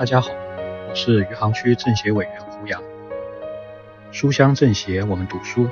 [0.00, 0.30] 大家好，
[0.88, 2.82] 我是余杭区政协委员胡杨。
[4.10, 5.68] 书香政协，我们读书。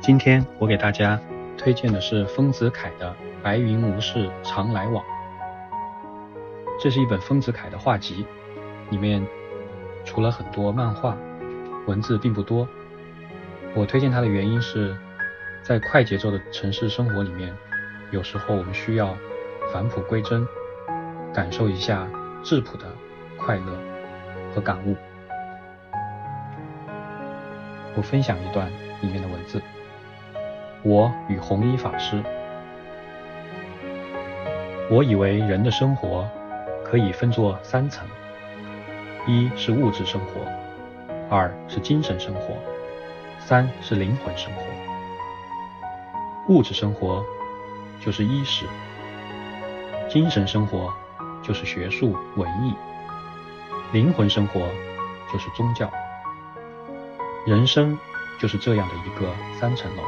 [0.00, 1.20] 今天我给大家
[1.56, 3.08] 推荐的是丰子恺的
[3.44, 5.04] 《白云无事常来往》。
[6.80, 8.26] 这是一本丰子恺的画集，
[8.90, 9.24] 里面
[10.04, 11.16] 除了很多漫画，
[11.86, 12.66] 文字并不多。
[13.76, 14.96] 我推荐它的原因是，
[15.62, 17.54] 在快节奏的城市生活里面，
[18.10, 19.16] 有时候我们需要
[19.72, 20.44] 返璞归真，
[21.32, 22.08] 感受一下
[22.42, 22.86] 质朴的。
[23.38, 23.78] 快乐
[24.54, 24.96] 和感悟。
[27.94, 29.62] 我分享一段里面的文字：
[30.82, 32.22] 我与弘一法师。
[34.90, 36.28] 我以为人的生活
[36.84, 38.06] 可以分作三层：
[39.26, 40.42] 一是物质生活，
[41.28, 42.54] 二是精神生活，
[43.40, 44.62] 三是灵魂生活。
[46.48, 47.24] 物质生活
[48.00, 48.64] 就是衣食，
[50.08, 50.94] 精神生活
[51.42, 52.72] 就是学术文艺。
[53.92, 54.68] 灵魂生活
[55.32, 55.88] 就是宗教，
[57.46, 57.96] 人生
[58.38, 60.02] 就是这样的一个三层楼。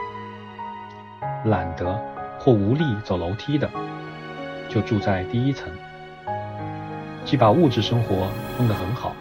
[1.44, 1.96] 懒得
[2.40, 3.70] 或无力走楼梯的，
[4.68, 5.70] 就住在第一层，
[7.24, 9.14] 既把物质生活弄得很好，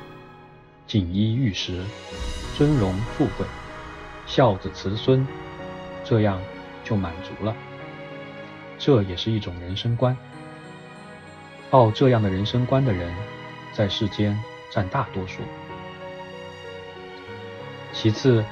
[0.88, 1.84] 锦衣玉食、
[2.58, 3.46] 尊荣富贵、
[4.26, 5.26] 孝子慈孙，
[6.04, 6.42] 这样
[6.84, 7.56] 就满足了。
[8.80, 10.18] 这也是一种人生观。
[11.70, 13.14] 抱这样的人生观的人。
[13.78, 14.36] 在世间
[14.72, 15.44] 占大多数。
[17.94, 18.44] 其次，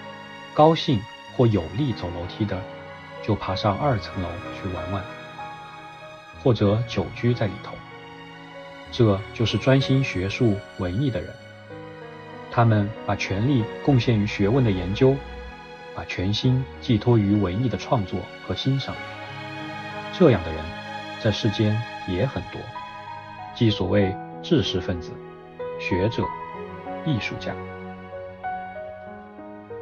[0.54, 1.02] 高兴
[1.36, 2.62] 或有力走楼梯的，
[3.24, 5.04] 就爬上二层楼去玩玩，
[6.44, 7.74] 或者久居在里头。
[8.92, 11.34] 这就是专心学术文艺的人。
[12.52, 15.16] 他们把全力贡献于学问的研究，
[15.96, 18.94] 把全心寄托于文艺的创作和欣赏。
[20.14, 20.64] 这样的人，
[21.20, 22.62] 在世间也很多，
[23.56, 24.16] 即所谓。
[24.46, 25.12] 知识分子、
[25.80, 26.24] 学者、
[27.04, 27.52] 艺术家，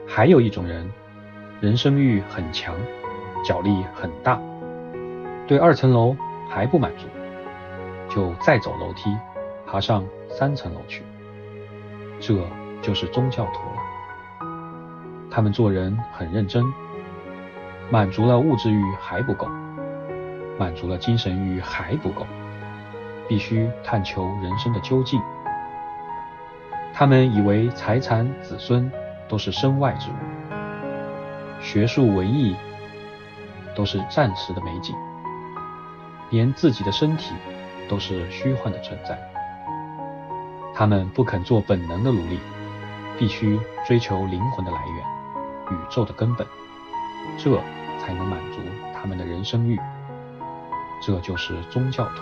[0.07, 0.89] 还有一种人，
[1.59, 2.73] 人生欲很强，
[3.43, 4.39] 脚力很大，
[5.45, 6.15] 对二层楼
[6.49, 7.07] 还不满足，
[8.07, 9.13] 就再走楼梯，
[9.67, 11.03] 爬上三层楼去。
[12.21, 12.33] 这
[12.81, 14.47] 就是宗教徒了。
[15.29, 16.63] 他们做人很认真，
[17.89, 19.45] 满足了物质欲还不够，
[20.57, 22.25] 满足了精神欲还不够。
[23.33, 25.19] 必须探求人生的究竟。
[26.93, 28.91] 他们以为财产、子孙
[29.27, 30.13] 都是身外之物，
[31.59, 32.55] 学术、文艺
[33.73, 34.95] 都是暂时的美景，
[36.29, 37.33] 连自己的身体
[37.89, 39.19] 都是虚幻的存在。
[40.75, 42.39] 他们不肯做本能的努力，
[43.17, 46.45] 必须追求灵魂的来源、宇宙的根本，
[47.39, 47.59] 这
[47.99, 48.59] 才能满足
[48.93, 49.79] 他们的人生欲。
[51.01, 52.21] 这就是宗教徒。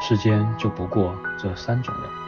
[0.00, 2.19] 世间就不过这三种人。